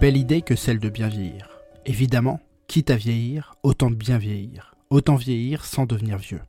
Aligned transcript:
Belle 0.00 0.16
idée 0.16 0.40
que 0.40 0.56
celle 0.56 0.78
de 0.78 0.88
bien 0.88 1.08
vieillir. 1.08 1.60
Évidemment, 1.84 2.40
quitte 2.68 2.88
à 2.88 2.96
vieillir, 2.96 3.56
autant 3.62 3.90
bien 3.90 4.16
vieillir. 4.16 4.74
Autant 4.88 5.16
vieillir 5.16 5.66
sans 5.66 5.84
devenir 5.84 6.16
vieux. 6.16 6.40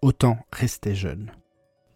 Autant 0.00 0.38
rester 0.52 0.94
jeune. 0.94 1.32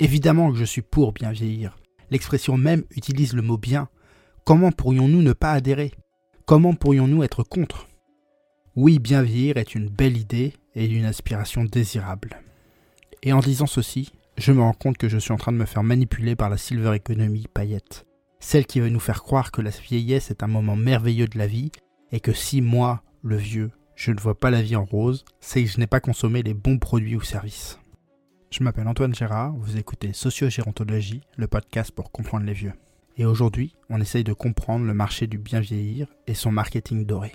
Évidemment 0.00 0.50
que 0.50 0.58
je 0.58 0.64
suis 0.64 0.82
pour 0.82 1.12
bien 1.12 1.30
vieillir. 1.30 1.76
L'expression 2.10 2.56
même 2.56 2.82
utilise 2.90 3.32
le 3.32 3.42
mot 3.42 3.56
bien. 3.56 3.88
Comment 4.42 4.72
pourrions-nous 4.72 5.22
ne 5.22 5.32
pas 5.32 5.52
adhérer? 5.52 5.92
Comment 6.46 6.74
pourrions-nous 6.74 7.22
être 7.22 7.44
contre? 7.44 7.86
Oui, 8.74 8.98
bien 8.98 9.22
vieillir 9.22 9.56
est 9.56 9.76
une 9.76 9.88
belle 9.88 10.16
idée 10.16 10.52
et 10.74 10.84
une 10.84 11.04
aspiration 11.04 11.62
désirable. 11.62 12.42
Et 13.22 13.32
en 13.32 13.38
disant 13.38 13.66
ceci, 13.66 14.10
je 14.36 14.50
me 14.50 14.62
rends 14.62 14.72
compte 14.72 14.98
que 14.98 15.08
je 15.08 15.18
suis 15.18 15.32
en 15.32 15.36
train 15.36 15.52
de 15.52 15.58
me 15.58 15.64
faire 15.64 15.84
manipuler 15.84 16.34
par 16.34 16.50
la 16.50 16.56
silver 16.56 16.96
economy 16.96 17.46
paillette. 17.54 18.04
Celle 18.46 18.66
qui 18.66 18.78
veut 18.78 18.90
nous 18.90 19.00
faire 19.00 19.22
croire 19.22 19.50
que 19.50 19.62
la 19.62 19.70
vieillesse 19.70 20.30
est 20.30 20.42
un 20.42 20.48
moment 20.48 20.76
merveilleux 20.76 21.26
de 21.26 21.38
la 21.38 21.46
vie 21.46 21.72
et 22.12 22.20
que 22.20 22.34
si 22.34 22.60
moi, 22.60 23.02
le 23.22 23.36
vieux, 23.36 23.70
je 23.96 24.12
ne 24.12 24.20
vois 24.20 24.38
pas 24.38 24.50
la 24.50 24.60
vie 24.60 24.76
en 24.76 24.84
rose, 24.84 25.24
c'est 25.40 25.64
que 25.64 25.70
je 25.70 25.80
n'ai 25.80 25.86
pas 25.86 25.98
consommé 25.98 26.42
les 26.42 26.52
bons 26.52 26.78
produits 26.78 27.16
ou 27.16 27.22
services. 27.22 27.78
Je 28.50 28.62
m'appelle 28.62 28.86
Antoine 28.86 29.14
Gérard, 29.14 29.54
vous 29.56 29.78
écoutez 29.78 30.12
Sociogérontologie, 30.12 31.22
le 31.38 31.46
podcast 31.46 31.90
pour 31.90 32.12
comprendre 32.12 32.44
les 32.44 32.52
vieux. 32.52 32.74
Et 33.16 33.24
aujourd'hui, 33.24 33.74
on 33.88 33.98
essaye 33.98 34.24
de 34.24 34.34
comprendre 34.34 34.84
le 34.84 34.94
marché 34.94 35.26
du 35.26 35.38
bien 35.38 35.60
vieillir 35.60 36.06
et 36.26 36.34
son 36.34 36.52
marketing 36.52 37.06
doré. 37.06 37.32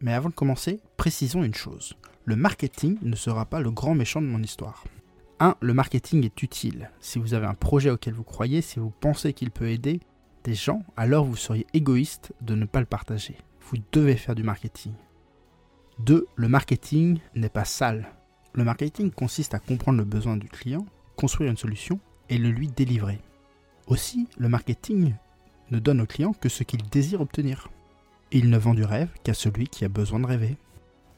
Mais 0.00 0.14
avant 0.14 0.30
de 0.30 0.34
commencer, 0.34 0.80
précisons 0.96 1.44
une 1.44 1.54
chose. 1.54 1.92
Le 2.24 2.36
marketing 2.36 2.96
ne 3.02 3.16
sera 3.16 3.44
pas 3.44 3.60
le 3.60 3.70
grand 3.70 3.94
méchant 3.94 4.22
de 4.22 4.26
mon 4.26 4.42
histoire. 4.42 4.82
1. 5.42 5.56
Le 5.60 5.74
marketing 5.74 6.24
est 6.24 6.42
utile. 6.44 6.88
Si 7.00 7.18
vous 7.18 7.34
avez 7.34 7.46
un 7.46 7.54
projet 7.54 7.90
auquel 7.90 8.14
vous 8.14 8.22
croyez, 8.22 8.62
si 8.62 8.78
vous 8.78 8.92
pensez 9.00 9.32
qu'il 9.32 9.50
peut 9.50 9.68
aider 9.68 9.98
des 10.44 10.54
gens, 10.54 10.84
alors 10.96 11.24
vous 11.24 11.34
seriez 11.34 11.66
égoïste 11.74 12.32
de 12.42 12.54
ne 12.54 12.64
pas 12.64 12.78
le 12.78 12.86
partager. 12.86 13.36
Vous 13.60 13.76
devez 13.90 14.14
faire 14.14 14.36
du 14.36 14.44
marketing. 14.44 14.92
2. 15.98 16.28
Le 16.36 16.48
marketing 16.48 17.18
n'est 17.34 17.48
pas 17.48 17.64
sale. 17.64 18.06
Le 18.52 18.62
marketing 18.62 19.10
consiste 19.10 19.52
à 19.52 19.58
comprendre 19.58 19.98
le 19.98 20.04
besoin 20.04 20.36
du 20.36 20.46
client, 20.46 20.86
construire 21.16 21.50
une 21.50 21.56
solution 21.56 21.98
et 22.28 22.38
le 22.38 22.50
lui 22.50 22.68
délivrer. 22.68 23.18
Aussi, 23.88 24.28
le 24.38 24.48
marketing 24.48 25.12
ne 25.72 25.80
donne 25.80 26.02
au 26.02 26.06
client 26.06 26.34
que 26.34 26.48
ce 26.48 26.62
qu'il 26.62 26.84
désire 26.84 27.20
obtenir. 27.20 27.68
Il 28.30 28.48
ne 28.48 28.58
vend 28.58 28.74
du 28.74 28.84
rêve 28.84 29.10
qu'à 29.24 29.34
celui 29.34 29.66
qui 29.66 29.84
a 29.84 29.88
besoin 29.88 30.20
de 30.20 30.26
rêver. 30.26 30.56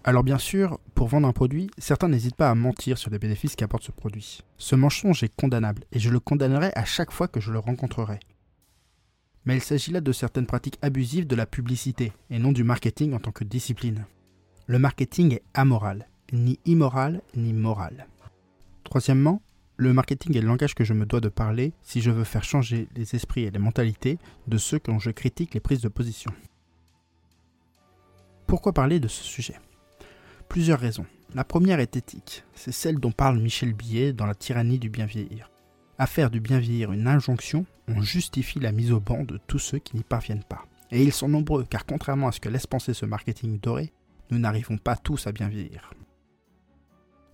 Alors 0.07 0.23
bien 0.23 0.37
sûr, 0.37 0.79
pour 0.95 1.09
vendre 1.09 1.27
un 1.27 1.33
produit, 1.33 1.71
certains 1.79 2.09
n'hésitent 2.09 2.37
pas 2.37 2.51
à 2.51 2.55
mentir 2.55 2.99
sur 2.99 3.11
les 3.11 3.19
bénéfices 3.19 3.57
qu'apporte 3.57 3.85
ce 3.85 3.91
produit. 3.91 4.43
Ce 4.59 4.77
mensonge 4.77 5.23
est 5.23 5.35
condamnable 5.35 5.85
et 5.93 5.99
je 5.99 6.11
le 6.11 6.21
condamnerai 6.21 6.73
à 6.75 6.85
chaque 6.85 7.11
fois 7.11 7.27
que 7.27 7.41
je 7.41 7.51
le 7.51 7.59
rencontrerai. 7.59 8.21
Mais 9.47 9.57
il 9.57 9.63
s'agit 9.63 9.93
là 9.93 10.03
de 10.03 10.13
certaines 10.13 10.47
pratiques 10.47 10.79
abusives 10.83 11.27
de 11.27 11.35
la 11.35 11.47
publicité 11.47 12.13
et 12.29 12.39
non 12.39 12.53
du 12.53 12.65
marketing 12.65 13.15
en 13.15 13.19
tant 13.19 13.33
que 13.33 13.45
discipline. 13.45 14.05
Le 14.67 14.79
marketing 14.79 15.35
est 15.35 15.43
amoral, 15.55 16.07
ni 16.35 16.59
immoral 16.67 17.23
ni 17.35 17.55
moral. 17.55 18.07
Troisièmement, 18.85 19.41
le 19.79 19.95
marketing 19.95 20.37
est 20.37 20.43
le 20.43 20.49
langage 20.49 20.75
que 20.75 20.85
je 20.85 20.93
me 20.93 21.07
dois 21.07 21.21
de 21.23 21.31
parler 21.31 21.73
si 21.83 22.03
je 22.03 22.11
veux 22.11 22.25
faire 22.25 22.45
changer 22.45 22.89
les 22.95 23.15
esprits 23.15 23.45
et 23.45 23.51
les 23.51 23.59
mentalités 23.59 24.19
de 24.49 24.59
ceux 24.59 24.81
dont 24.85 24.99
je 24.99 25.11
critique 25.11 25.55
les 25.55 25.61
prises 25.61 25.81
de 25.81 25.89
position. 25.89 26.31
Pourquoi 28.47 28.75
parler 28.75 29.01
de 29.01 29.09
ce 29.09 29.25
sujet? 29.25 29.57
Plusieurs 30.49 30.79
raisons. 30.79 31.07
La 31.35 31.45
première 31.45 31.81
est 31.81 31.97
éthique. 31.97 32.45
C'est 32.55 32.73
celle 32.73 33.01
dont 33.01 33.11
parle 33.11 33.41
Michel 33.41 33.73
Billet 33.73 34.13
dans 34.13 34.27
La 34.27 34.35
tyrannie 34.35 34.79
du 34.79 34.89
bien 34.89 35.07
vieillir. 35.07 35.51
À 35.99 36.07
faire 36.07 36.31
du 36.31 36.41
bien 36.41 36.59
vieillir 36.59 36.93
une 36.93 37.09
injonction, 37.09 37.67
on 37.89 38.03
justifie 38.03 38.61
la 38.61 38.73
mise 38.73 38.93
au 38.93 39.01
banc 39.01 39.25
de 39.25 39.39
tous 39.47 39.59
ceux 39.59 39.79
qui 39.79 39.97
n'y 39.97 40.05
parviennent 40.05 40.45
pas. 40.45 40.65
Et 40.91 41.03
ils 41.03 41.13
sont 41.13 41.29
nombreux, 41.29 41.65
car 41.65 41.87
contrairement 41.87 42.29
à 42.29 42.33
ce 42.33 42.41
que 42.41 42.49
laisse 42.49 42.67
penser 42.67 42.95
ce 42.95 43.07
marketing 43.07 43.59
doré, 43.59 43.93
nous 44.31 44.39
n'arrivons 44.39 44.79
pas 44.79 44.97
tous 44.97 45.27
à 45.27 45.33
bien 45.33 45.49
vieillir. 45.49 45.93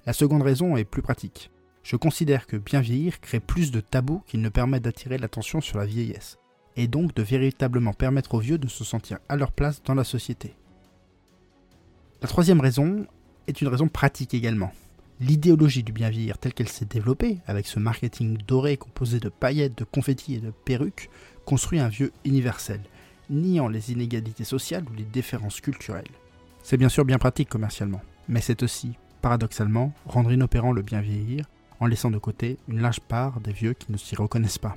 La 0.07 0.13
seconde 0.13 0.43
raison 0.43 0.77
est 0.77 0.85
plus 0.85 1.03
pratique. 1.03 1.51
Je 1.83 1.97
considère 1.97 2.47
que 2.47 2.57
bien 2.57 2.81
vieillir 2.81 3.21
crée 3.21 3.41
plus 3.41 3.71
de 3.71 3.81
tabous 3.81 4.23
qu'il 4.27 4.41
ne 4.41 4.49
permet 4.49 4.81
d'attirer 4.81 5.19
l'attention 5.19 5.61
sur 5.61 5.79
la 5.79 5.87
vieillesse, 5.87 6.39
et 6.77 6.89
donc 6.89 7.15
de 7.15 7.23
véritablement 7.23 7.93
permettre 7.93 8.35
aux 8.35 8.41
vieux 8.41 8.59
de 8.59 8.69
se 8.69 8.85
sentir 8.85 9.19
à 9.29 9.37
leur 9.37 9.53
place 9.53 9.83
dans 9.83 9.95
la 9.95 10.05
société. 10.05 10.55
La 12.23 12.29
troisième 12.29 12.61
raison 12.61 13.07
est 13.47 13.63
une 13.63 13.69
raison 13.69 13.89
pratique 13.89 14.35
également. 14.35 14.73
L'idéologie 15.21 15.83
du 15.83 15.93
bien 15.93 16.11
vieillir 16.11 16.37
telle 16.37 16.53
qu'elle 16.53 16.69
s'est 16.69 16.85
développée, 16.85 17.39
avec 17.47 17.67
ce 17.67 17.79
marketing 17.79 18.37
doré 18.47 18.77
composé 18.77 19.21
de 19.21 19.31
paillettes, 19.31 19.79
de 19.79 19.85
confettis 19.85 20.35
et 20.35 20.41
de 20.41 20.51
perruques, 20.51 21.09
construit 21.47 21.81
un 21.81 21.89
vieux 21.89 22.13
universel, 22.27 22.83
niant 23.31 23.69
les 23.69 23.91
inégalités 23.93 24.45
sociales 24.45 24.85
ou 24.91 24.95
les 24.95 25.05
différences 25.05 25.63
culturelles. 25.63 26.11
C'est 26.63 26.77
bien 26.77 26.91
sûr 26.91 27.07
bien 27.07 27.17
pratique 27.17 27.49
commercialement, 27.49 28.03
mais 28.29 28.43
c'est 28.43 28.63
aussi, 28.63 28.93
paradoxalement, 29.23 29.95
rendre 30.05 30.31
inopérant 30.31 30.73
le 30.73 30.83
bien 30.83 31.01
vieillir 31.01 31.47
en 31.81 31.87
laissant 31.87 32.11
de 32.11 32.19
côté 32.19 32.59
une 32.69 32.83
large 32.83 33.01
part 33.01 33.41
des 33.41 33.53
vieux 33.55 33.73
qui 33.73 33.93
ne 33.93 33.97
s'y 33.97 34.15
reconnaissent 34.15 34.59
pas. 34.59 34.77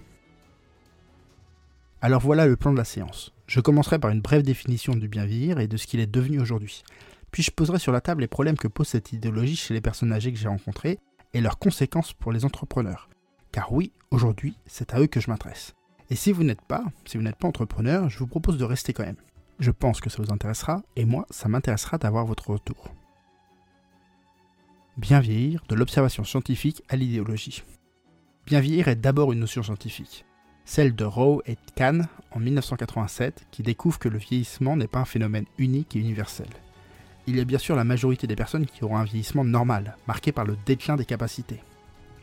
Alors 2.01 2.21
voilà 2.21 2.47
le 2.47 2.55
plan 2.55 2.71
de 2.71 2.77
la 2.77 2.85
séance. 2.85 3.33
Je 3.47 3.59
commencerai 3.59 3.99
par 3.99 4.11
une 4.11 4.21
brève 4.21 4.43
définition 4.43 4.95
du 4.95 5.09
bien 5.09 5.25
vieillir 5.25 5.59
et 5.59 5.67
de 5.67 5.75
ce 5.75 5.87
qu'il 5.87 5.99
est 5.99 6.07
devenu 6.07 6.39
aujourd'hui. 6.39 6.83
Puis 7.33 7.41
je 7.41 7.49
poserai 7.49 7.79
sur 7.79 7.91
la 7.91 7.99
table 7.99 8.21
les 8.21 8.27
problèmes 8.27 8.57
que 8.57 8.67
pose 8.67 8.87
cette 8.87 9.11
idéologie 9.11 9.55
chez 9.55 9.73
les 9.73 9.81
personnes 9.81 10.13
âgées 10.13 10.31
que 10.31 10.37
j'ai 10.37 10.47
rencontrées 10.47 10.99
et 11.33 11.41
leurs 11.41 11.57
conséquences 11.57 12.13
pour 12.13 12.31
les 12.31 12.45
entrepreneurs. 12.45 13.09
Car 13.51 13.73
oui, 13.73 13.91
aujourd'hui, 14.11 14.55
c'est 14.67 14.93
à 14.93 14.99
eux 14.99 15.07
que 15.07 15.19
je 15.19 15.31
m'adresse. 15.31 15.73
Et 16.11 16.15
si 16.15 16.31
vous 16.31 16.43
n'êtes 16.43 16.61
pas, 16.61 16.83
si 17.05 17.17
vous 17.17 17.23
n'êtes 17.23 17.37
pas 17.37 17.47
entrepreneur, 17.47 18.07
je 18.07 18.19
vous 18.19 18.27
propose 18.27 18.59
de 18.59 18.63
rester 18.63 18.93
quand 18.93 19.03
même. 19.03 19.17
Je 19.57 19.71
pense 19.71 19.99
que 19.99 20.11
ça 20.11 20.21
vous 20.21 20.31
intéressera 20.31 20.83
et 20.95 21.05
moi, 21.05 21.25
ça 21.31 21.49
m'intéressera 21.49 21.97
d'avoir 21.97 22.27
votre 22.27 22.51
retour. 22.51 22.93
Bien 24.97 25.19
vieillir, 25.19 25.63
de 25.67 25.73
l'observation 25.73 26.23
scientifique 26.23 26.83
à 26.87 26.97
l'idéologie. 26.97 27.63
Bien 28.45 28.59
vieillir 28.59 28.89
est 28.89 28.95
d'abord 28.95 29.33
une 29.33 29.39
notion 29.39 29.63
scientifique, 29.63 30.23
celle 30.65 30.93
de 30.93 31.03
Rowe 31.03 31.41
et 31.47 31.57
Kahn 31.75 32.07
en 32.29 32.39
1987 32.39 33.47
qui 33.49 33.63
découvre 33.63 33.97
que 33.97 34.09
le 34.09 34.19
vieillissement 34.19 34.77
n'est 34.77 34.87
pas 34.87 34.99
un 34.99 35.05
phénomène 35.05 35.45
unique 35.57 35.95
et 35.95 35.99
universel 35.99 36.49
il 37.27 37.37
y 37.37 37.39
a 37.39 37.45
bien 37.45 37.57
sûr 37.57 37.75
la 37.75 37.83
majorité 37.83 38.27
des 38.27 38.35
personnes 38.35 38.65
qui 38.65 38.83
auront 38.83 38.97
un 38.97 39.03
vieillissement 39.03 39.43
normal, 39.43 39.97
marqué 40.07 40.31
par 40.31 40.45
le 40.45 40.57
déclin 40.65 40.95
des 40.95 41.05
capacités. 41.05 41.61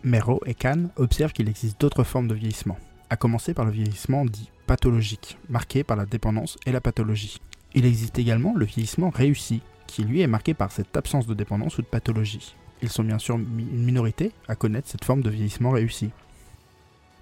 Mero 0.04 0.40
et 0.46 0.54
Kahn 0.54 0.90
observent 0.96 1.32
qu'il 1.32 1.48
existe 1.48 1.80
d'autres 1.80 2.04
formes 2.04 2.28
de 2.28 2.34
vieillissement, 2.34 2.78
à 3.08 3.16
commencer 3.16 3.54
par 3.54 3.64
le 3.64 3.70
vieillissement 3.70 4.24
dit 4.24 4.50
pathologique, 4.66 5.38
marqué 5.48 5.84
par 5.84 5.96
la 5.96 6.06
dépendance 6.06 6.56
et 6.64 6.72
la 6.72 6.80
pathologie. 6.80 7.40
Il 7.74 7.84
existe 7.84 8.18
également 8.18 8.54
le 8.54 8.64
vieillissement 8.64 9.10
réussi, 9.10 9.62
qui 9.86 10.04
lui 10.04 10.20
est 10.20 10.26
marqué 10.26 10.54
par 10.54 10.70
cette 10.70 10.96
absence 10.96 11.26
de 11.26 11.34
dépendance 11.34 11.78
ou 11.78 11.82
de 11.82 11.86
pathologie. 11.86 12.54
Ils 12.82 12.88
sont 12.88 13.04
bien 13.04 13.18
sûr 13.18 13.36
une 13.36 13.84
minorité 13.84 14.32
à 14.48 14.54
connaître 14.54 14.88
cette 14.88 15.04
forme 15.04 15.22
de 15.22 15.30
vieillissement 15.30 15.70
réussi. 15.70 16.10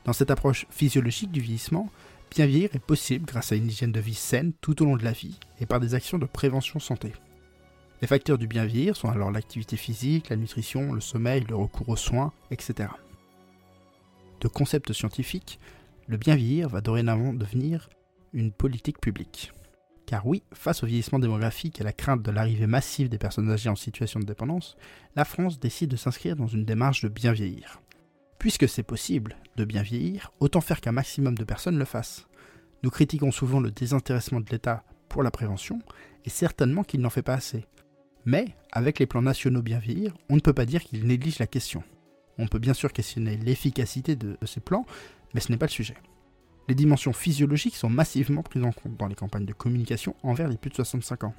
Dans 0.04 0.12
cette 0.12 0.30
approche 0.30 0.66
physiologique 0.70 1.32
du 1.32 1.40
vieillissement, 1.40 1.88
bien 2.30 2.46
vieillir 2.46 2.70
est 2.74 2.78
possible 2.78 3.26
grâce 3.26 3.52
à 3.52 3.56
une 3.56 3.66
hygiène 3.66 3.92
de 3.92 4.00
vie 4.00 4.14
saine 4.14 4.52
tout 4.60 4.82
au 4.82 4.84
long 4.84 4.96
de 4.96 5.04
la 5.04 5.12
vie 5.12 5.38
et 5.60 5.66
par 5.66 5.80
des 5.80 5.94
actions 5.94 6.18
de 6.18 6.26
prévention 6.26 6.78
santé. 6.78 7.12
Les 8.00 8.06
facteurs 8.06 8.38
du 8.38 8.46
bien 8.46 8.64
vieillir 8.64 8.96
sont 8.96 9.08
alors 9.08 9.32
l'activité 9.32 9.76
physique, 9.76 10.28
la 10.28 10.36
nutrition, 10.36 10.92
le 10.92 11.00
sommeil, 11.00 11.44
le 11.48 11.56
recours 11.56 11.88
aux 11.88 11.96
soins, 11.96 12.32
etc. 12.50 12.90
De 14.40 14.46
concept 14.46 14.92
scientifique, 14.92 15.58
le 16.06 16.16
bien 16.16 16.36
vieillir 16.36 16.68
va 16.68 16.80
dorénavant 16.80 17.32
devenir 17.32 17.88
une 18.32 18.52
politique 18.52 19.00
publique. 19.00 19.52
Car 20.06 20.26
oui, 20.26 20.42
face 20.54 20.82
au 20.82 20.86
vieillissement 20.86 21.18
démographique 21.18 21.78
et 21.78 21.82
à 21.82 21.84
la 21.84 21.92
crainte 21.92 22.22
de 22.22 22.30
l'arrivée 22.30 22.66
massive 22.66 23.08
des 23.08 23.18
personnes 23.18 23.50
âgées 23.50 23.68
en 23.68 23.76
situation 23.76 24.20
de 24.20 24.24
dépendance, 24.24 24.76
la 25.16 25.24
France 25.24 25.58
décide 25.58 25.90
de 25.90 25.96
s'inscrire 25.96 26.36
dans 26.36 26.46
une 26.46 26.64
démarche 26.64 27.02
de 27.02 27.08
bien 27.08 27.32
vieillir. 27.32 27.80
Puisque 28.38 28.68
c'est 28.68 28.84
possible 28.84 29.36
de 29.56 29.64
bien 29.64 29.82
vieillir, 29.82 30.30
autant 30.38 30.60
faire 30.60 30.80
qu'un 30.80 30.92
maximum 30.92 31.36
de 31.36 31.44
personnes 31.44 31.78
le 31.78 31.84
fassent. 31.84 32.28
Nous 32.84 32.90
critiquons 32.90 33.32
souvent 33.32 33.58
le 33.58 33.72
désintéressement 33.72 34.40
de 34.40 34.48
l'État 34.50 34.84
pour 35.08 35.24
la 35.24 35.32
prévention, 35.32 35.80
et 36.24 36.30
certainement 36.30 36.84
qu'il 36.84 37.00
n'en 37.00 37.10
fait 37.10 37.22
pas 37.22 37.34
assez. 37.34 37.66
Mais, 38.28 38.54
avec 38.72 38.98
les 38.98 39.06
plans 39.06 39.22
nationaux 39.22 39.62
bien 39.62 39.78
vieillir, 39.78 40.14
on 40.28 40.34
ne 40.34 40.40
peut 40.40 40.52
pas 40.52 40.66
dire 40.66 40.84
qu'ils 40.84 41.06
négligent 41.06 41.38
la 41.38 41.46
question. 41.46 41.82
On 42.36 42.46
peut 42.46 42.58
bien 42.58 42.74
sûr 42.74 42.92
questionner 42.92 43.38
l'efficacité 43.38 44.16
de, 44.16 44.36
ces 44.44 44.60
plans, 44.60 44.84
mais 45.32 45.40
ce 45.40 45.50
n'est 45.50 45.56
pas 45.56 45.64
le 45.64 45.70
sujet. 45.70 45.94
Les 46.68 46.74
dimensions 46.74 47.14
physiologiques 47.14 47.74
sont 47.74 47.88
massivement 47.88 48.42
prises 48.42 48.64
en 48.64 48.72
compte 48.72 48.98
dans 48.98 49.06
les 49.06 49.14
campagnes 49.14 49.46
de 49.46 49.54
communication 49.54 50.14
envers 50.22 50.46
les 50.46 50.58
plus 50.58 50.68
de 50.68 50.74
65 50.74 51.24
ans. 51.24 51.34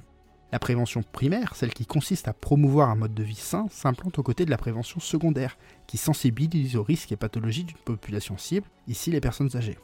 La 0.51 0.57
prévention 0.57 1.03
primaire, 1.03 1.55
celle 1.55 1.75
qui 1.75 1.85
consiste 1.85 2.27
à 2.27 2.33
promouvoir 2.33 2.89
un 2.89 2.95
mode 2.95 3.13
de 3.13 3.21
vie 3.21 3.35
sain, 3.35 3.67
s'implante 3.69 4.17
aux 4.17 4.23
côtés 4.23 4.45
de 4.45 4.49
la 4.49 4.57
prévention 4.57 4.99
secondaire, 4.99 5.59
qui 5.85 5.97
sensibilise 5.97 6.75
aux 6.75 6.81
risques 6.81 7.11
et 7.11 7.17
pathologies 7.17 7.65
d'une 7.65 7.77
population 7.77 8.39
cible, 8.39 8.65
ici 8.87 9.11
les 9.11 9.21
personnes 9.21 9.55
âgées. 9.55 9.77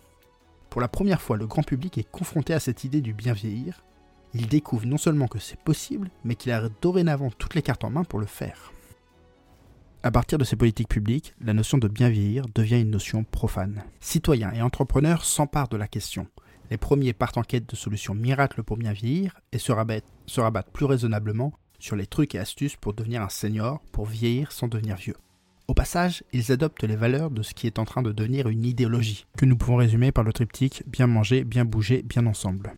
Pour 0.72 0.82
la 0.82 0.88
première 0.88 1.22
fois, 1.22 1.38
le 1.38 1.46
grand 1.46 1.62
public 1.62 2.00
est 2.00 2.10
confronté 2.10 2.56
à 2.56 2.60
cette 2.60 2.84
idée 2.84 3.02
du 3.02 3.14
bien 3.14 3.34
vieillir, 3.34 3.84
il 4.36 4.48
découvre 4.48 4.86
non 4.86 4.98
seulement 4.98 5.28
que 5.28 5.40
c'est 5.40 5.60
possible, 5.60 6.10
mais 6.24 6.36
qu'il 6.36 6.52
a 6.52 6.70
dorénavant 6.82 7.30
toutes 7.32 7.56
les 7.56 7.62
cartes 7.62 7.84
en 7.84 7.90
main 7.90 8.04
pour 8.04 8.20
le 8.20 8.26
faire. 8.26 8.74
À 10.04 10.12
partir 10.12 10.38
de 10.38 10.44
ces 10.44 10.56
politiques 10.56 10.90
publiques, 10.90 11.34
la 11.42 11.54
notion 11.54 11.78
de 11.80 11.88
bien 11.88 12.10
vieillir 12.10 12.46
devient 12.54 12.82
une 12.82 12.92
notion 12.92 13.24
profane. 13.24 13.84
Citoyens 14.00 14.52
et 14.54 14.62
entrepreneurs 14.62 15.26
s'emparent 15.26 15.70
de 15.70 15.78
la 15.78 15.88
question. 15.88 16.28
Les 16.70 16.78
premiers 16.78 17.14
partent 17.14 17.38
en 17.38 17.44
quête 17.44 17.68
de 17.70 17.76
solutions 17.76 18.14
miracles 18.14 18.62
pour 18.62 18.78
bien 18.78 18.92
vieillir 18.92 19.40
et 19.52 19.58
se 19.58 19.72
rabattent, 19.72 20.12
se 20.26 20.42
rabattent 20.42 20.72
plus 20.72 20.86
raisonnablement 20.86 21.54
sur 21.80 21.96
les 21.96 22.06
trucs 22.06 22.36
et 22.36 22.40
astuces 22.40 22.76
pour 22.76 22.94
devenir 22.94 23.22
un 23.22 23.30
senior, 23.30 23.82
pour 23.92 24.06
vieillir 24.06 24.52
sans 24.52 24.68
devenir 24.68 24.96
vieux. 24.96 25.16
Au 25.68 25.74
passage, 25.74 26.24
ils 26.34 26.52
adoptent 26.52 26.84
les 26.84 26.96
valeurs 26.96 27.32
de 27.32 27.42
ce 27.42 27.54
qui 27.56 27.66
est 27.66 27.80
en 27.80 27.86
train 27.86 28.04
de 28.04 28.12
devenir 28.12 28.48
une 28.48 28.66
idéologie, 28.66 29.26
que 29.38 29.46
nous 29.46 29.58
pouvons 29.58 29.78
résumer 29.78 30.12
par 30.12 30.24
le 30.24 30.34
triptyque 30.34 30.84
bien 30.86 31.08
manger, 31.08 31.44
bien 31.44 31.66
bouger, 31.66 32.04
bien 32.04 32.28
ensemble. 32.28 32.76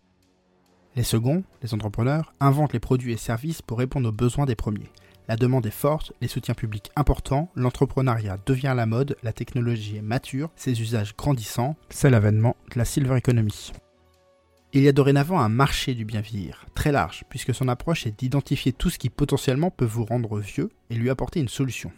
Les 0.97 1.03
seconds, 1.03 1.43
les 1.61 1.75
entrepreneurs, 1.75 2.33
inventent 2.39 2.73
les 2.73 2.79
produits 2.79 3.13
et 3.13 3.17
services 3.17 3.61
pour 3.61 3.77
répondre 3.77 4.09
aux 4.09 4.11
besoins 4.11 4.47
des 4.47 4.55
premiers. 4.55 4.89
La 5.27 5.35
demande 5.35 5.67
est 5.67 5.69
forte, 5.69 6.11
les 6.21 6.27
soutiens 6.27 6.55
publics 6.55 6.89
importants, 6.95 7.51
l'entrepreneuriat 7.55 8.39
devient 8.47 8.73
la 8.75 8.87
mode, 8.87 9.15
la 9.21 9.31
technologie 9.31 9.97
est 9.97 10.01
mature, 10.01 10.49
ses 10.55 10.81
usages 10.81 11.15
grandissants, 11.15 11.75
c'est 11.89 12.09
l'avènement 12.09 12.55
de 12.73 12.79
la 12.79 12.85
silver 12.85 13.15
economy. 13.15 13.73
Il 14.73 14.81
y 14.81 14.87
a 14.87 14.91
dorénavant 14.91 15.39
un 15.39 15.49
marché 15.49 15.93
du 15.93 16.03
bien 16.03 16.21
vieillir, 16.21 16.65
très 16.73 16.91
large, 16.91 17.25
puisque 17.29 17.53
son 17.53 17.67
approche 17.67 18.07
est 18.07 18.19
d'identifier 18.19 18.73
tout 18.73 18.89
ce 18.89 18.97
qui 18.97 19.11
potentiellement 19.11 19.69
peut 19.69 19.85
vous 19.85 20.03
rendre 20.03 20.39
vieux 20.39 20.69
et 20.89 20.95
lui 20.95 21.11
apporter 21.11 21.39
une 21.39 21.47
solution. 21.47 21.91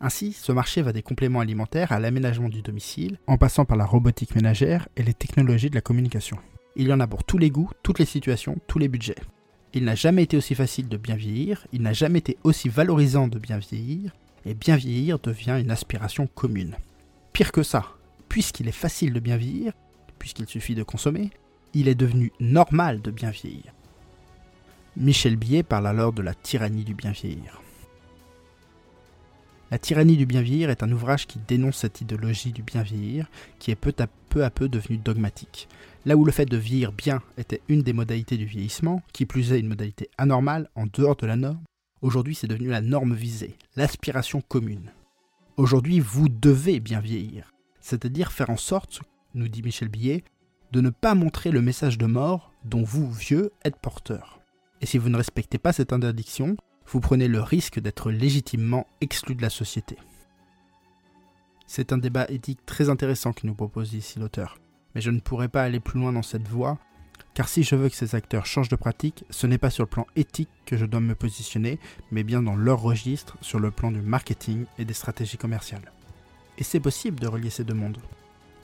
Ainsi, 0.00 0.32
ce 0.32 0.50
marché 0.50 0.82
va 0.82 0.92
des 0.92 1.02
compléments 1.02 1.38
alimentaires 1.38 1.92
à 1.92 2.00
l'aménagement 2.00 2.48
du 2.48 2.62
domicile, 2.62 3.20
en 3.28 3.38
passant 3.38 3.64
par 3.64 3.76
la 3.76 3.86
robotique 3.86 4.34
ménagère 4.34 4.88
et 4.96 5.04
les 5.04 5.14
technologies 5.14 5.70
de 5.70 5.76
la 5.76 5.82
communication. 5.82 6.38
Il 6.76 6.88
y 6.88 6.92
en 6.92 7.00
a 7.00 7.06
pour 7.06 7.24
tous 7.24 7.38
les 7.38 7.50
goûts, 7.50 7.70
toutes 7.82 7.98
les 7.98 8.04
situations, 8.04 8.58
tous 8.66 8.78
les 8.78 8.88
budgets. 8.88 9.16
Il 9.74 9.84
n'a 9.84 9.94
jamais 9.94 10.24
été 10.24 10.36
aussi 10.36 10.54
facile 10.54 10.88
de 10.88 10.96
bien 10.96 11.16
vieillir, 11.16 11.66
il 11.72 11.82
n'a 11.82 11.92
jamais 11.92 12.18
été 12.18 12.38
aussi 12.42 12.68
valorisant 12.68 13.28
de 13.28 13.38
bien 13.38 13.58
vieillir, 13.58 14.12
et 14.44 14.54
bien 14.54 14.76
vieillir 14.76 15.18
devient 15.18 15.58
une 15.60 15.70
aspiration 15.70 16.26
commune. 16.26 16.76
Pire 17.32 17.52
que 17.52 17.62
ça, 17.62 17.86
puisqu'il 18.28 18.68
est 18.68 18.72
facile 18.72 19.12
de 19.12 19.20
bien 19.20 19.36
vieillir, 19.36 19.72
puisqu'il 20.18 20.48
suffit 20.48 20.74
de 20.74 20.82
consommer, 20.82 21.30
il 21.74 21.88
est 21.88 21.94
devenu 21.94 22.32
normal 22.40 23.00
de 23.00 23.10
bien 23.10 23.30
vieillir. 23.30 23.72
Michel 24.96 25.36
Billet 25.36 25.62
parle 25.62 25.86
alors 25.86 26.12
de 26.12 26.22
la 26.22 26.34
tyrannie 26.34 26.84
du 26.84 26.94
bien 26.94 27.12
vieillir. 27.12 27.60
La 29.70 29.78
tyrannie 29.78 30.16
du 30.16 30.26
bien 30.26 30.42
vieillir 30.42 30.68
est 30.70 30.82
un 30.82 30.90
ouvrage 30.90 31.28
qui 31.28 31.38
dénonce 31.46 31.76
cette 31.76 32.00
idéologie 32.00 32.50
du 32.50 32.62
bien 32.62 32.82
vieillir 32.82 33.26
qui 33.60 33.70
est 33.70 33.76
peu 33.76 33.94
à 33.98 34.08
peu, 34.28 34.44
à 34.44 34.50
peu 34.50 34.68
devenue 34.68 34.98
dogmatique. 34.98 35.68
Là 36.06 36.16
où 36.16 36.24
le 36.24 36.32
fait 36.32 36.46
de 36.46 36.56
vieillir 36.56 36.92
bien 36.92 37.20
était 37.36 37.60
une 37.68 37.82
des 37.82 37.92
modalités 37.92 38.38
du 38.38 38.46
vieillissement, 38.46 39.02
qui 39.12 39.26
plus 39.26 39.52
est 39.52 39.60
une 39.60 39.68
modalité 39.68 40.08
anormale 40.16 40.70
en 40.74 40.86
dehors 40.86 41.16
de 41.16 41.26
la 41.26 41.36
norme, 41.36 41.62
aujourd'hui 42.00 42.34
c'est 42.34 42.46
devenu 42.46 42.68
la 42.68 42.80
norme 42.80 43.14
visée, 43.14 43.58
l'aspiration 43.76 44.40
commune. 44.40 44.92
Aujourd'hui 45.58 46.00
vous 46.00 46.30
devez 46.30 46.80
bien 46.80 47.00
vieillir, 47.00 47.52
c'est-à-dire 47.82 48.32
faire 48.32 48.48
en 48.48 48.56
sorte, 48.56 49.02
nous 49.34 49.48
dit 49.48 49.62
Michel 49.62 49.88
Billet, 49.88 50.24
de 50.72 50.80
ne 50.80 50.88
pas 50.88 51.14
montrer 51.14 51.50
le 51.50 51.60
message 51.60 51.98
de 51.98 52.06
mort 52.06 52.52
dont 52.64 52.82
vous, 52.82 53.10
vieux, 53.10 53.52
êtes 53.64 53.76
porteur. 53.76 54.40
Et 54.80 54.86
si 54.86 54.96
vous 54.96 55.10
ne 55.10 55.16
respectez 55.18 55.58
pas 55.58 55.74
cette 55.74 55.92
interdiction, 55.92 56.56
vous 56.86 57.00
prenez 57.00 57.28
le 57.28 57.42
risque 57.42 57.78
d'être 57.78 58.10
légitimement 58.10 58.86
exclu 59.02 59.34
de 59.34 59.42
la 59.42 59.50
société. 59.50 59.98
C'est 61.66 61.92
un 61.92 61.98
débat 61.98 62.26
éthique 62.28 62.64
très 62.64 62.88
intéressant 62.88 63.32
que 63.32 63.46
nous 63.46 63.54
propose 63.54 63.92
ici 63.92 64.18
l'auteur, 64.18 64.56
mais 64.94 65.00
je 65.00 65.10
ne 65.10 65.20
pourrais 65.20 65.48
pas 65.48 65.62
aller 65.62 65.80
plus 65.80 66.00
loin 66.00 66.12
dans 66.12 66.22
cette 66.22 66.48
voie, 66.48 66.78
car 67.34 67.48
si 67.48 67.62
je 67.62 67.76
veux 67.76 67.88
que 67.88 67.94
ces 67.96 68.14
acteurs 68.14 68.46
changent 68.46 68.68
de 68.68 68.76
pratique, 68.76 69.24
ce 69.30 69.46
n'est 69.46 69.58
pas 69.58 69.70
sur 69.70 69.84
le 69.84 69.88
plan 69.88 70.06
éthique 70.16 70.50
que 70.66 70.76
je 70.76 70.84
dois 70.84 71.00
me 71.00 71.14
positionner, 71.14 71.78
mais 72.10 72.22
bien 72.22 72.42
dans 72.42 72.56
leur 72.56 72.80
registre, 72.80 73.36
sur 73.40 73.60
le 73.60 73.70
plan 73.70 73.92
du 73.92 74.00
marketing 74.00 74.64
et 74.78 74.84
des 74.84 74.94
stratégies 74.94 75.38
commerciales. 75.38 75.92
Et 76.58 76.64
c'est 76.64 76.80
possible 76.80 77.20
de 77.20 77.28
relier 77.28 77.50
ces 77.50 77.64
deux 77.64 77.74
mondes. 77.74 77.98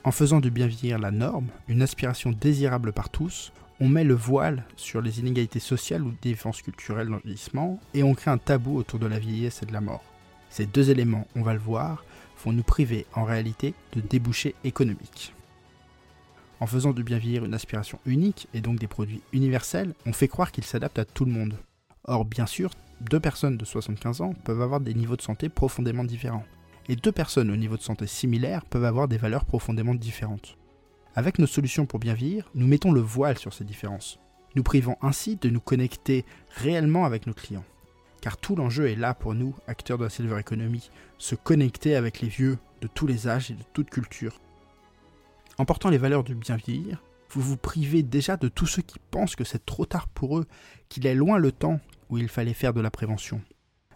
En 0.03 0.11
faisant 0.11 0.39
du 0.39 0.51
bien 0.51 0.67
vieillir 0.67 0.99
la 0.99 1.11
norme, 1.11 1.47
une 1.67 1.81
aspiration 1.81 2.31
désirable 2.31 2.93
par 2.93 3.09
tous, 3.09 3.51
on 3.79 3.89
met 3.89 4.03
le 4.03 4.13
voile 4.13 4.63
sur 4.75 5.01
les 5.01 5.19
inégalités 5.19 5.59
sociales 5.59 6.03
ou 6.03 6.13
défenses 6.21 6.61
culturelles 6.61 7.09
dans 7.09 7.15
le 7.15 7.21
vieillissement 7.23 7.79
et 7.93 8.03
on 8.03 8.15
crée 8.15 8.31
un 8.31 8.37
tabou 8.37 8.77
autour 8.77 8.99
de 8.99 9.07
la 9.07 9.19
vieillesse 9.19 9.61
et 9.63 9.65
de 9.65 9.73
la 9.73 9.81
mort. 9.81 10.03
Ces 10.49 10.65
deux 10.65 10.89
éléments, 10.89 11.27
on 11.35 11.41
va 11.41 11.53
le 11.53 11.59
voir, 11.59 12.05
vont 12.43 12.53
nous 12.53 12.63
priver 12.63 13.05
en 13.13 13.23
réalité 13.23 13.73
de 13.93 14.01
débouchés 14.01 14.55
économiques. 14.63 15.33
En 16.59 16.67
faisant 16.67 16.91
du 16.91 17.03
bien 17.03 17.19
vieillir 17.19 17.45
une 17.45 17.53
aspiration 17.53 17.99
unique 18.05 18.47
et 18.53 18.61
donc 18.61 18.79
des 18.79 18.87
produits 18.87 19.21
universels, 19.31 19.93
on 20.05 20.13
fait 20.13 20.27
croire 20.27 20.51
qu'ils 20.51 20.63
s'adaptent 20.63 20.99
à 20.99 21.05
tout 21.05 21.25
le 21.25 21.31
monde. 21.31 21.55
Or, 22.05 22.25
bien 22.25 22.47
sûr, 22.47 22.71
deux 23.01 23.19
personnes 23.19 23.57
de 23.57 23.65
75 23.65 24.21
ans 24.21 24.33
peuvent 24.43 24.61
avoir 24.61 24.79
des 24.79 24.93
niveaux 24.93 25.15
de 25.15 25.21
santé 25.21 25.49
profondément 25.49 26.03
différents. 26.03 26.45
Et 26.89 26.95
deux 26.95 27.11
personnes 27.11 27.51
au 27.51 27.55
niveau 27.55 27.77
de 27.77 27.81
santé 27.81 28.07
similaire 28.07 28.65
peuvent 28.65 28.85
avoir 28.85 29.07
des 29.07 29.17
valeurs 29.17 29.45
profondément 29.45 29.93
différentes. 29.93 30.57
Avec 31.15 31.37
nos 31.37 31.47
solutions 31.47 31.85
pour 31.85 31.99
bien 31.99 32.13
vieillir, 32.13 32.49
nous 32.55 32.67
mettons 32.67 32.91
le 32.91 33.01
voile 33.01 33.37
sur 33.37 33.53
ces 33.53 33.63
différences, 33.63 34.19
nous 34.55 34.63
privant 34.63 34.97
ainsi 35.01 35.35
de 35.35 35.49
nous 35.49 35.59
connecter 35.59 36.25
réellement 36.55 37.05
avec 37.05 37.27
nos 37.27 37.33
clients. 37.33 37.65
Car 38.21 38.37
tout 38.37 38.55
l'enjeu 38.55 38.89
est 38.89 38.95
là 38.95 39.13
pour 39.13 39.35
nous, 39.35 39.55
acteurs 39.67 39.97
de 39.97 40.05
la 40.05 40.09
Silver 40.09 40.39
Economy, 40.39 40.89
se 41.17 41.35
connecter 41.35 41.95
avec 41.95 42.21
les 42.21 42.29
vieux 42.29 42.57
de 42.81 42.87
tous 42.87 43.05
les 43.05 43.27
âges 43.27 43.51
et 43.51 43.55
de 43.55 43.63
toute 43.73 43.89
culture. 43.89 44.39
En 45.57 45.65
portant 45.65 45.89
les 45.89 45.97
valeurs 45.97 46.23
du 46.23 46.35
bien 46.35 46.55
vieillir, 46.55 47.03
vous 47.31 47.41
vous 47.41 47.57
privez 47.57 48.03
déjà 48.03 48.37
de 48.37 48.47
tous 48.47 48.67
ceux 48.67 48.83
qui 48.83 48.99
pensent 49.11 49.35
que 49.35 49.43
c'est 49.43 49.65
trop 49.65 49.85
tard 49.85 50.07
pour 50.07 50.37
eux, 50.37 50.45
qu'il 50.87 51.07
est 51.07 51.15
loin 51.15 51.39
le 51.39 51.51
temps 51.51 51.79
où 52.09 52.17
il 52.17 52.29
fallait 52.29 52.53
faire 52.53 52.73
de 52.73 52.81
la 52.81 52.91
prévention, 52.91 53.41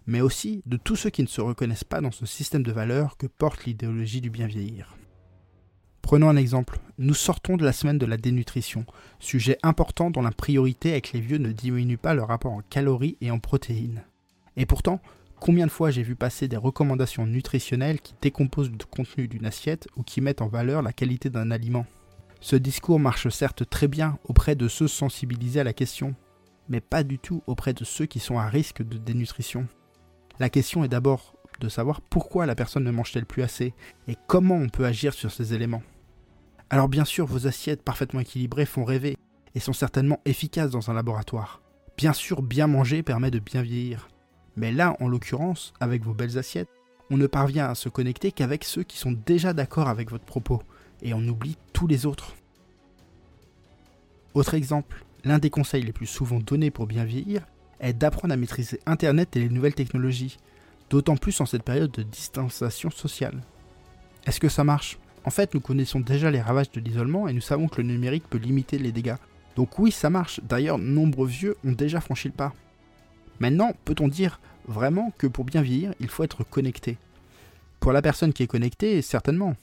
mais 0.08 0.22
aussi 0.22 0.64
de 0.66 0.78
tous 0.78 0.96
ceux 0.96 1.12
qui 1.12 1.22
ne 1.22 1.28
se 1.28 1.40
reconnaissent 1.40 1.84
pas 1.84 2.02
dans 2.02 2.12
ce 2.12 2.26
système 2.26 2.64
de 2.64 2.72
valeurs 2.72 3.16
que 3.18 3.28
porte 3.28 3.66
l'idéologie 3.66 4.22
du 4.22 4.30
bien 4.30 4.48
vieillir. 4.48 4.98
Prenons 6.02 6.30
un 6.30 6.36
exemple. 6.36 6.80
Nous 6.98 7.14
sortons 7.14 7.58
de 7.58 7.64
la 7.64 7.72
semaine 7.72 8.00
de 8.00 8.08
la 8.08 8.18
dénutrition, 8.18 8.86
sujet 9.20 9.58
important 9.62 10.10
dont 10.10 10.24
la 10.24 10.32
priorité 10.32 10.92
avec 10.92 11.14
les 11.14 11.22
vieux 11.22 11.38
ne 11.38 11.52
diminue 11.52 11.98
pas 11.98 12.16
leur 12.16 12.30
rapport 12.30 12.54
en 12.54 12.62
calories 12.62 13.18
et 13.22 13.32
en 13.32 13.40
protéines. 13.40 14.04
Et 14.58 14.66
pourtant, 14.66 15.00
combien 15.42 15.66
de 15.66 15.72
fois 15.72 15.90
j'ai 15.90 16.04
vu 16.04 16.16
passer 16.16 16.48
des 16.48 16.56
recommandations 16.56 17.26
nutritionnelles 17.26 18.00
qui 18.00 18.14
décomposent 18.22 18.72
le 18.72 18.78
contenu 18.90 19.28
d'une 19.28 19.48
assiette 19.48 19.88
ou 19.98 20.04
qui 20.04 20.22
mettent 20.22 20.44
en 20.44 20.48
valeur 20.48 20.84
la 20.84 20.94
qualité 20.94 21.30
d'un 21.32 21.50
aliment 21.50 21.88
Ce 22.40 22.56
discours 22.56 23.00
marche 23.00 23.28
certes 23.30 23.68
très 23.68 23.88
bien 23.88 24.20
auprès 24.24 24.56
de 24.56 24.68
ceux 24.68 24.88
sensibilisés 24.88 25.60
à 25.60 25.66
la 25.66 25.74
question, 25.74 26.14
mais 26.70 26.80
pas 26.80 27.04
du 27.04 27.18
tout 27.18 27.42
auprès 27.48 27.74
de 27.74 27.84
ceux 27.84 28.06
qui 28.06 28.20
sont 28.20 28.38
à 28.38 28.46
risque 28.46 28.84
de 28.84 29.00
dénutrition. 29.00 29.68
La 30.40 30.50
question 30.50 30.84
est 30.84 30.90
d'abord 30.90 31.36
de 31.60 31.70
savoir 31.70 32.02
pourquoi 32.02 32.46
la 32.46 32.56
personne 32.56 32.84
ne 32.84 32.92
mange-t-elle 32.92 33.26
plus 33.26 33.42
assez 33.42 33.74
et 34.08 34.16
comment 34.28 34.56
on 34.56 34.70
peut 34.70 34.86
agir 34.86 35.14
sur 35.14 35.32
ces 35.32 35.56
éléments. 35.56 35.84
Alors 36.70 36.88
bien 36.88 37.04
sûr, 37.04 37.26
vos 37.26 37.48
assiettes 37.48 37.84
parfaitement 37.84 38.20
équilibrées 38.20 38.68
font 38.68 38.86
rêver 38.86 39.18
et 39.56 39.60
sont 39.60 39.74
certainement 39.74 40.22
efficaces 40.26 40.72
dans 40.72 40.92
un 40.92 40.94
laboratoire. 40.94 41.64
Bien 41.98 42.14
sûr, 42.14 42.44
bien 42.44 42.68
manger 42.68 43.02
permet 43.02 43.32
de 43.32 43.40
bien 43.40 43.64
vieillir. 43.64 44.08
Mais 44.62 44.72
là, 44.72 44.96
en 45.00 45.08
l'occurrence, 45.08 45.74
avec 45.80 46.04
vos 46.04 46.14
belles 46.14 46.38
assiettes, 46.38 46.70
on 47.10 47.18
ne 47.18 47.26
parvient 47.26 47.66
à 47.66 47.74
se 47.74 47.90
connecter 47.90 48.32
qu'avec 48.32 48.64
ceux 48.64 48.84
qui 48.84 48.96
sont 48.96 49.12
déjà 49.26 49.54
d'accord 49.54 49.88
avec 49.88 50.12
votre 50.12 50.24
propos, 50.24 50.62
et 51.02 51.16
on 51.16 51.28
oublie 51.28 51.58
tous 51.74 51.88
les 51.88 52.06
autres. 52.06 52.36
Autre 54.36 54.54
exemple, 54.54 55.04
l'un 55.24 55.40
des 55.40 55.50
conseils 55.50 55.82
les 55.82 55.92
plus 55.92 56.06
souvent 56.06 56.40
donnés 56.40 56.70
pour 56.70 56.86
bien 56.86 57.06
vieillir 57.06 57.48
est 57.80 57.94
d'apprendre 57.94 58.36
à 58.36 58.38
maîtriser 58.38 58.80
Internet 58.86 59.36
et 59.36 59.40
les 59.40 59.50
nouvelles 59.50 59.74
technologies, 59.74 60.38
d'autant 60.92 61.18
plus 61.18 61.42
en 61.42 61.48
cette 61.48 61.64
période 61.64 61.92
de 61.92 62.04
distanciation 62.04 62.92
sociale. 62.92 63.42
Est-ce 64.28 64.40
que 64.40 64.48
ça 64.48 64.64
marche? 64.64 65.00
En 65.26 65.32
fait, 65.32 65.56
nous 65.56 65.60
connaissons 65.60 66.02
déjà 66.02 66.30
les 66.30 66.40
ravages 66.40 66.70
de 66.70 66.80
l'isolement 66.80 67.28
et 67.28 67.34
nous 67.34 67.42
savons 67.42 67.68
que 67.68 67.82
le 67.82 67.88
numérique 67.88 68.30
peut 68.30 68.38
limiter 68.38 68.78
les 68.78 68.92
dégâts. 68.92 69.18
Donc 69.56 69.80
oui, 69.80 69.92
ça 69.92 70.12
marche. 70.12 70.40
D'ailleurs, 70.44 70.78
nombreux 70.78 71.28
vieux 71.28 71.58
ont 71.66 71.72
déjà 71.72 72.00
franchi 72.00 72.28
le 72.28 72.36
pas. 72.36 72.54
Maintenant, 73.40 73.74
peut-on 73.86 74.08
dire 74.08 74.40
vraiment 74.68 75.12
que 75.18 75.28
pour 75.28 75.46
bien 75.46 75.62
vieillir, 75.62 75.94
il 76.00 76.10
faut 76.10 76.24
être 76.24 76.44
connecté? 76.44 76.98
Pour 77.80 77.92
la 77.92 78.02
personne 78.02 78.34
qui 78.34 78.44
est 78.44 78.48
connectée, 78.48 79.02
certainement. 79.02 79.56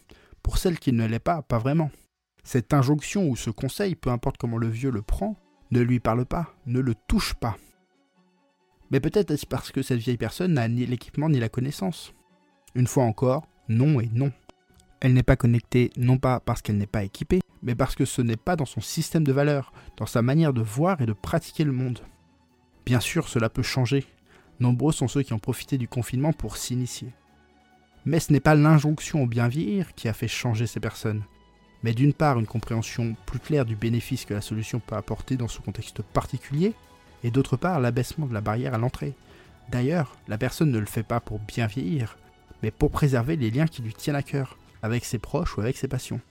Pour 0.43 0.59
celle 0.59 0.79
qui 0.79 0.93
ne 0.93 1.07
l'est 1.07 1.19
pas, 1.19 1.43
pas 1.43 1.59
vraiment. 1.59 1.91
Cette 2.43 2.73
injonction 2.73 3.29
ou 3.29 3.37
ce 3.37 3.51
conseil, 3.51 3.95
peu 3.95 4.11
importe 4.11 4.39
comment 4.39 4.59
le 4.59 4.69
vieux 4.69 4.91
le 4.91 5.03
prend, 5.03 5.37
ne 5.71 5.81
lui 5.81 6.01
parle 6.01 6.25
pas, 6.25 6.55
ne 6.67 6.81
le 6.81 6.95
touche 7.07 7.35
pas. 7.35 7.57
Mais 8.91 9.01
peut-être 9.01 9.31
est-ce 9.31 9.47
parce 9.47 9.71
que 9.71 9.83
cette 9.83 10.01
vieille 10.01 10.17
personne 10.17 10.55
n'a 10.55 10.67
ni 10.67 10.87
l'équipement 10.87 11.29
ni 11.29 11.39
la 11.39 11.49
connaissance. 11.49 12.15
Une 12.75 12.87
fois 12.87 13.05
encore, 13.05 13.47
non 13.69 14.01
et 14.01 14.09
non. 14.13 14.33
Elle 15.01 15.13
n'est 15.13 15.23
pas 15.23 15.37
connectée 15.37 15.91
non 15.97 16.19
pas 16.19 16.41
parce 16.41 16.63
qu'elle 16.63 16.79
n'est 16.79 16.87
pas 16.87 17.05
équipée, 17.05 17.41
mais 17.63 17.75
parce 17.75 17.95
que 17.95 18.05
ce 18.05 18.23
n'est 18.23 18.37
pas 18.37 18.57
dans 18.57 18.65
son 18.65 18.81
système 18.81 19.25
de 19.25 19.33
valeurs, 19.33 19.73
dans 19.97 20.07
sa 20.07 20.23
manière 20.23 20.53
de 20.53 20.63
voir 20.63 21.01
et 21.01 21.07
de 21.07 21.13
pratiquer 21.13 21.65
le 21.65 21.73
monde. 21.73 22.01
Bien 22.89 23.01
sûr, 23.01 23.29
cela 23.29 23.51
peut 23.51 23.63
changer. 23.63 24.07
Nombreux 24.61 24.95
sont 24.95 25.09
ceux 25.09 25.23
qui 25.23 25.35
ont 25.35 25.39
profité 25.39 25.77
du 25.77 25.87
confinement 25.87 26.33
pour 26.33 26.57
s'initier. 26.57 27.13
Mais 28.07 28.19
ce 28.19 28.33
n'est 28.33 28.41
pas 28.41 28.55
l'injonction 28.55 29.23
au 29.23 29.27
bien 29.27 29.47
vieillir 29.47 29.95
qui 29.95 30.09
a 30.09 30.15
fait 30.15 30.27
changer 30.27 30.67
ces 30.67 30.81
personnes, 30.81 31.23
mais 31.83 31.93
d'une 31.93 32.15
part 32.15 32.39
une 32.39 32.47
compréhension 32.47 33.15
plus 33.27 33.41
claire 33.41 33.67
du 33.67 33.77
bénéfice 33.77 34.25
que 34.25 34.33
la 34.33 34.41
solution 34.41 34.81
peut 34.81 34.97
apporter 34.97 35.37
dans 35.37 35.49
ce 35.49 35.61
contexte 35.61 36.01
particulier, 36.01 36.73
et 37.25 37.31
d'autre 37.31 37.59
part 37.59 37.79
l'abaissement 37.79 38.25
de 38.25 38.33
la 38.33 38.41
barrière 38.41 38.73
à 38.73 38.79
l'entrée. 38.79 39.13
D'ailleurs, 39.71 40.17
la 40.27 40.39
personne 40.39 40.71
ne 40.71 40.79
le 40.79 40.87
fait 40.87 41.03
pas 41.03 41.21
pour 41.21 41.41
bien 41.41 41.67
vieillir, 41.67 42.17
mais 42.63 42.71
pour 42.71 42.91
préserver 42.91 43.37
les 43.37 43.51
liens 43.51 43.67
qui 43.67 43.83
lui 43.83 43.93
tiennent 43.93 44.17
à 44.17 44.23
cœur, 44.23 44.57
avec 44.83 45.05
ses 45.05 45.19
proches 45.19 45.59
ou 45.59 45.61
avec 45.61 45.77
ses 45.77 45.89
passions. 45.89 46.23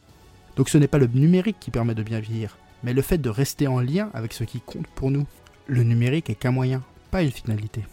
Donc 0.55 0.69
ce 0.69 0.79
n'est 0.79 0.87
pas 0.87 0.97
le 0.97 1.05
numérique 1.05 1.59
qui 1.59 1.69
permet 1.69 1.93
de 1.93 2.01
bien 2.01 2.19
vieillir, 2.19 2.57
mais 2.83 2.95
le 2.95 3.03
fait 3.03 3.19
de 3.19 3.29
rester 3.29 3.67
en 3.67 3.79
lien 3.79 4.09
avec 4.15 4.33
ce 4.33 4.43
qui 4.43 4.59
compte 4.59 4.87
pour 4.87 5.11
nous. 5.11 5.27
Le 5.69 5.83
numérique 5.83 6.29
est 6.29 6.35
qu'un 6.35 6.51
moyen, 6.51 6.81
pas 7.11 7.23
une 7.23 7.31
finalité. 7.31 7.83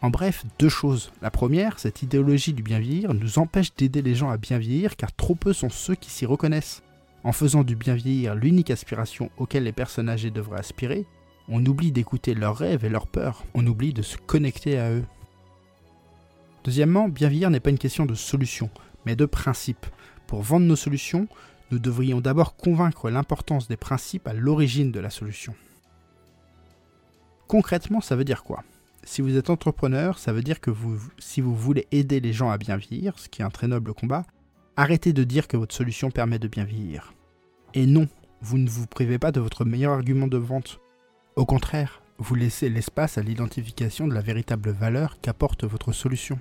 En 0.00 0.08
bref, 0.08 0.46
deux 0.58 0.70
choses. 0.70 1.12
La 1.20 1.30
première, 1.30 1.78
cette 1.78 2.02
idéologie 2.02 2.54
du 2.54 2.62
bien 2.62 2.78
vieillir 2.78 3.12
nous 3.12 3.38
empêche 3.38 3.74
d'aider 3.74 4.00
les 4.00 4.14
gens 4.14 4.30
à 4.30 4.38
bien 4.38 4.56
vieillir 4.56 4.96
car 4.96 5.12
trop 5.12 5.34
peu 5.34 5.52
sont 5.52 5.68
ceux 5.68 5.96
qui 5.96 6.08
s'y 6.08 6.24
reconnaissent. 6.24 6.82
En 7.24 7.32
faisant 7.32 7.62
du 7.62 7.76
bien 7.76 7.94
vieillir 7.94 8.34
l'unique 8.34 8.70
aspiration 8.70 9.30
auquel 9.36 9.64
les 9.64 9.72
personnes 9.72 10.08
âgées 10.08 10.30
devraient 10.30 10.60
aspirer, 10.60 11.04
on 11.46 11.64
oublie 11.66 11.92
d'écouter 11.92 12.32
leurs 12.32 12.56
rêves 12.56 12.86
et 12.86 12.90
leurs 12.90 13.06
peurs, 13.06 13.44
on 13.52 13.66
oublie 13.66 13.92
de 13.92 14.02
se 14.02 14.16
connecter 14.16 14.78
à 14.78 14.90
eux. 14.90 15.04
Deuxièmement, 16.64 17.08
bien 17.08 17.28
vieillir 17.28 17.50
n'est 17.50 17.60
pas 17.60 17.70
une 17.70 17.76
question 17.76 18.06
de 18.06 18.14
solution, 18.14 18.70
mais 19.04 19.14
de 19.14 19.26
principe. 19.26 19.84
Pour 20.26 20.40
vendre 20.40 20.64
nos 20.64 20.76
solutions, 20.76 21.28
nous 21.70 21.78
devrions 21.78 22.22
d'abord 22.22 22.56
convaincre 22.56 23.10
l'importance 23.10 23.68
des 23.68 23.76
principes 23.76 24.26
à 24.26 24.32
l'origine 24.32 24.90
de 24.90 25.00
la 25.00 25.10
solution. 25.10 25.54
Concrètement, 27.48 28.02
ça 28.02 28.14
veut 28.14 28.24
dire 28.24 28.44
quoi? 28.44 28.62
Si 29.04 29.22
vous 29.22 29.36
êtes 29.36 29.48
entrepreneur, 29.48 30.18
ça 30.18 30.34
veut 30.34 30.42
dire 30.42 30.60
que 30.60 30.70
si 31.18 31.40
vous 31.40 31.56
voulez 31.56 31.86
aider 31.92 32.20
les 32.20 32.34
gens 32.34 32.50
à 32.50 32.58
bien 32.58 32.76
vieillir, 32.76 33.18
ce 33.18 33.28
qui 33.30 33.40
est 33.40 33.44
un 33.44 33.50
très 33.50 33.68
noble 33.68 33.94
combat, 33.94 34.26
arrêtez 34.76 35.14
de 35.14 35.24
dire 35.24 35.48
que 35.48 35.56
votre 35.56 35.74
solution 35.74 36.10
permet 36.10 36.38
de 36.38 36.46
bien 36.46 36.64
vieillir. 36.64 37.14
Et 37.72 37.86
non, 37.86 38.06
vous 38.42 38.58
ne 38.58 38.68
vous 38.68 38.86
privez 38.86 39.18
pas 39.18 39.32
de 39.32 39.40
votre 39.40 39.64
meilleur 39.64 39.94
argument 39.94 40.26
de 40.26 40.36
vente. 40.36 40.78
Au 41.36 41.46
contraire, 41.46 42.02
vous 42.18 42.34
laissez 42.34 42.68
l'espace 42.68 43.16
à 43.16 43.22
l'identification 43.22 44.06
de 44.06 44.14
la 44.14 44.20
véritable 44.20 44.70
valeur 44.70 45.18
qu'apporte 45.22 45.64
votre 45.64 45.92
solution. 45.92 46.38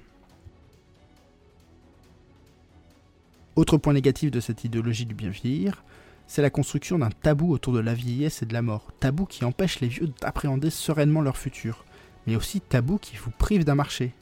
Autre 3.55 3.77
point 3.77 3.93
négatif 3.93 4.29
de 4.29 4.41
cette 4.41 4.65
idéologie 4.65 5.05
du 5.05 5.15
bien 5.15 5.29
vieillir, 5.29 5.83
c'est 6.27 6.41
la 6.41 6.49
construction 6.49 6.99
d'un 6.99 7.09
tabou 7.09 7.53
autour 7.53 7.73
de 7.73 7.79
la 7.79 7.93
vieillesse 7.93 8.43
et 8.43 8.45
de 8.45 8.53
la 8.53 8.61
mort. 8.61 8.91
Tabou 8.99 9.25
qui 9.25 9.45
empêche 9.45 9.79
les 9.79 9.87
vieux 9.87 10.11
d'appréhender 10.21 10.69
sereinement 10.69 11.21
leur 11.21 11.37
futur, 11.37 11.85
mais 12.27 12.35
aussi 12.35 12.61
tabou 12.61 12.97
qui 12.97 13.15
vous 13.15 13.31
prive 13.31 13.63
d'un 13.63 13.75
marché. 13.75 14.13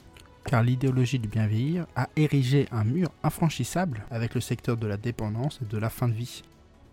Car 0.44 0.62
l'idéologie 0.62 1.18
du 1.18 1.26
bien 1.26 1.48
vieillir 1.48 1.86
a 1.96 2.08
érigé 2.14 2.68
un 2.70 2.84
mur 2.84 3.10
infranchissable 3.24 4.04
avec 4.10 4.34
le 4.34 4.40
secteur 4.40 4.76
de 4.76 4.86
la 4.86 4.96
dépendance 4.96 5.58
et 5.60 5.64
de 5.64 5.78
la 5.78 5.90
fin 5.90 6.08
de 6.08 6.14
vie, 6.14 6.42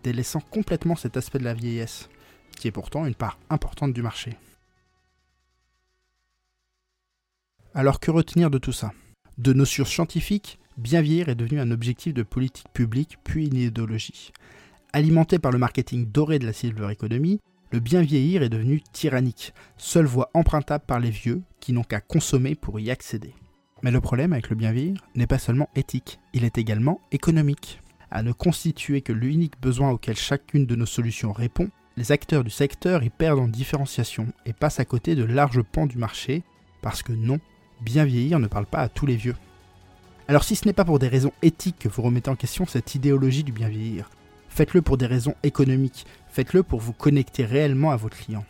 délaissant 0.02 0.40
complètement 0.40 0.96
cet 0.96 1.16
aspect 1.16 1.38
de 1.38 1.44
la 1.44 1.54
vieillesse, 1.54 2.08
qui 2.56 2.66
est 2.66 2.72
pourtant 2.72 3.06
une 3.06 3.14
part 3.14 3.38
importante 3.50 3.92
du 3.92 4.02
marché. 4.02 4.36
Alors 7.74 8.00
que 8.00 8.10
retenir 8.10 8.50
de 8.50 8.58
tout 8.58 8.72
ça? 8.72 8.92
De 9.38 9.52
notions 9.52 9.84
scientifiques, 9.84 10.58
bien 10.76 11.00
vieillir 11.00 11.28
est 11.28 11.34
devenu 11.34 11.60
un 11.60 11.70
objectif 11.70 12.14
de 12.14 12.22
politique 12.22 12.68
publique 12.72 13.18
puis 13.24 13.46
une 13.46 13.56
idéologie. 13.56 14.32
Alimenté 14.94 15.40
par 15.40 15.50
le 15.50 15.58
marketing 15.58 16.06
doré 16.06 16.38
de 16.38 16.46
la 16.46 16.52
silver 16.52 16.92
economy, 16.92 17.40
le 17.72 17.80
bien 17.80 18.00
vieillir 18.00 18.44
est 18.44 18.48
devenu 18.48 18.80
tyrannique, 18.92 19.52
seule 19.76 20.06
voie 20.06 20.30
empruntable 20.34 20.84
par 20.86 21.00
les 21.00 21.10
vieux 21.10 21.42
qui 21.58 21.72
n'ont 21.72 21.82
qu'à 21.82 22.00
consommer 22.00 22.54
pour 22.54 22.78
y 22.78 22.92
accéder. 22.92 23.34
Mais 23.82 23.90
le 23.90 24.00
problème 24.00 24.32
avec 24.32 24.50
le 24.50 24.54
bien 24.54 24.70
vieillir 24.70 25.04
n'est 25.16 25.26
pas 25.26 25.40
seulement 25.40 25.68
éthique, 25.74 26.20
il 26.32 26.44
est 26.44 26.58
également 26.58 27.00
économique. 27.10 27.80
À 28.12 28.22
ne 28.22 28.30
constituer 28.30 29.00
que 29.00 29.12
l'unique 29.12 29.60
besoin 29.60 29.90
auquel 29.90 30.14
chacune 30.14 30.64
de 30.64 30.76
nos 30.76 30.86
solutions 30.86 31.32
répond, 31.32 31.70
les 31.96 32.12
acteurs 32.12 32.44
du 32.44 32.50
secteur 32.50 33.02
y 33.02 33.10
perdent 33.10 33.40
en 33.40 33.48
différenciation 33.48 34.28
et 34.46 34.52
passent 34.52 34.78
à 34.78 34.84
côté 34.84 35.16
de 35.16 35.24
larges 35.24 35.62
pans 35.62 35.86
du 35.86 35.98
marché, 35.98 36.44
parce 36.82 37.02
que 37.02 37.12
non, 37.12 37.40
bien 37.80 38.04
vieillir 38.04 38.38
ne 38.38 38.46
parle 38.46 38.66
pas 38.66 38.78
à 38.78 38.88
tous 38.88 39.06
les 39.06 39.16
vieux. 39.16 39.34
Alors 40.28 40.44
si 40.44 40.54
ce 40.54 40.68
n'est 40.68 40.72
pas 40.72 40.84
pour 40.84 41.00
des 41.00 41.08
raisons 41.08 41.32
éthiques 41.42 41.80
que 41.80 41.88
vous 41.88 42.02
remettez 42.02 42.30
en 42.30 42.36
question 42.36 42.64
cette 42.64 42.94
idéologie 42.94 43.42
du 43.42 43.50
bien 43.50 43.68
vieillir, 43.68 44.08
Faites-le 44.54 44.82
pour 44.82 44.96
des 44.96 45.06
raisons 45.06 45.34
économiques. 45.42 46.06
Faites-le 46.28 46.62
pour 46.62 46.78
vous 46.78 46.92
connecter 46.92 47.44
réellement 47.44 47.90
à 47.90 47.96
votre 47.96 48.16
client. 48.16 48.44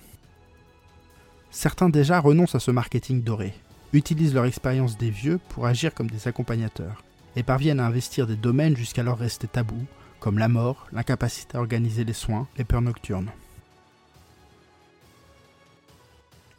Certains 1.51 1.89
déjà 1.89 2.21
renoncent 2.21 2.55
à 2.55 2.61
ce 2.61 2.71
marketing 2.71 3.23
doré, 3.23 3.55
utilisent 3.95 4.35
leur 4.35 4.45
expérience 4.45 4.99
des 4.99 5.09
vieux 5.09 5.41
pour 5.49 5.65
agir 5.65 5.95
comme 5.95 6.11
des 6.11 6.29
accompagnateurs, 6.29 7.03
et 7.37 7.43
parviennent 7.43 7.81
à 7.81 7.87
investir 7.87 8.27
des 8.27 8.37
domaines 8.37 8.77
jusqu'alors 8.77 9.17
restés 9.17 9.49
tabous, 9.49 9.87
comme 10.21 10.39
la 10.39 10.49
mort, 10.49 10.89
l'incapacité 10.93 11.57
à 11.57 11.61
organiser 11.61 12.05
les 12.05 12.13
soins, 12.13 12.49
les 12.59 12.65
peurs 12.65 12.83
nocturnes. 12.83 13.31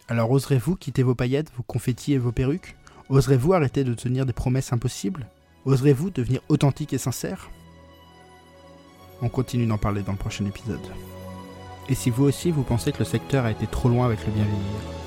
Alors 0.08 0.32
oserez-vous 0.32 0.76
quitter 0.76 1.04
vos 1.04 1.14
paillettes, 1.14 1.52
vos 1.56 1.62
confettis 1.62 2.14
et 2.14 2.18
vos 2.18 2.32
perruques? 2.32 2.76
Oserez-vous 3.10 3.54
arrêter 3.54 3.84
de 3.84 3.94
tenir 3.94 4.26
des 4.26 4.34
promesses 4.34 4.74
impossibles? 4.74 5.28
Oserez-vous 5.66 6.10
devenir 6.10 6.42
authentique 6.50 6.94
et 6.94 6.98
sincère? 6.98 7.52
On 9.22 9.30
continue 9.30 9.66
d'en 9.66 9.78
parler 9.78 10.02
dans 10.02 10.12
le 10.12 10.18
prochain 10.18 10.46
épisode. 10.46 10.80
Et 11.90 11.96
si 11.96 12.10
vous 12.10 12.24
aussi 12.24 12.52
vous 12.52 12.64
pensez 12.64 12.92
que 12.92 13.00
le 13.00 13.06
secteur 13.06 13.46
a 13.46 13.52
été 13.52 13.68
trop 13.68 13.90
loin 13.90 14.06
avec 14.06 14.26
le 14.26 14.32
bien 14.32 14.46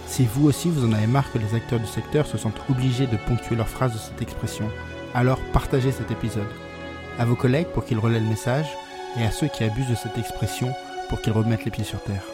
si 0.08 0.24
vous 0.24 0.48
aussi 0.48 0.70
vous 0.70 0.86
en 0.86 0.92
avez 0.92 1.06
marre 1.06 1.30
que 1.30 1.38
les 1.38 1.54
acteurs 1.54 1.78
du 1.78 1.86
secteur 1.86 2.26
se 2.26 2.38
sentent 2.38 2.62
obligés 2.70 3.06
de 3.06 3.18
ponctuer 3.28 3.56
leurs 3.56 3.68
phrases 3.68 3.92
de 3.92 3.98
cette 3.98 4.22
expression, 4.22 4.68
alors 5.14 5.38
partagez 5.52 5.92
cet 5.92 6.10
épisode. 6.10 6.48
À 7.18 7.26
vos 7.26 7.36
collègues 7.36 7.68
pour 7.68 7.84
qu'ils 7.84 7.98
relaient 7.98 8.20
le 8.20 8.26
message, 8.26 8.68
et 9.18 9.24
à 9.24 9.30
ceux 9.30 9.48
qui 9.48 9.64
abusent 9.64 9.88
de 9.88 9.94
cette 9.94 10.18
expression 10.18 10.72
pour 11.08 11.20
qu'ils 11.20 11.32
remettent 11.32 11.64
les 11.64 11.70
pieds 11.70 11.84
sur 11.84 12.02
terre. 12.02 12.24